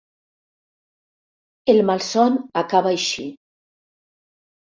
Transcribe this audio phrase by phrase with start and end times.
[1.73, 3.27] El malson acabava així.